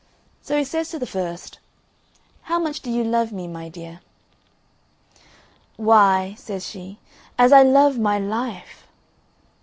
[0.41, 1.59] So he says to the first,
[2.49, 3.99] "How much do you love me, my dear?"
[5.77, 6.97] "Why," says she,
[7.37, 8.87] "as I love my life."